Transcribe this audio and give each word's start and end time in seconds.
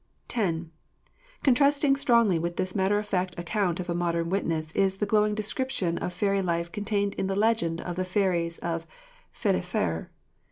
FOOTNOTE: 0.29 0.33
Jones, 0.43 0.55
'Apparitions.' 0.57 1.13
X. 1.35 1.43
Contrasting 1.43 1.95
strongly 1.95 2.39
with 2.39 2.55
this 2.57 2.73
matter 2.75 2.97
of 2.97 3.05
fact 3.05 3.37
account 3.37 3.79
of 3.79 3.87
a 3.87 3.93
modern 3.93 4.31
witness 4.31 4.71
is 4.71 4.97
the 4.97 5.05
glowing 5.05 5.35
description 5.35 5.99
of 5.99 6.11
fairy 6.11 6.41
life 6.41 6.71
contained 6.71 7.13
in 7.19 7.27
the 7.27 7.35
legend 7.35 7.79
of 7.81 7.97
the 7.97 8.03
Fairies 8.03 8.57
of 8.63 8.87
Frennifawr. 9.31 10.09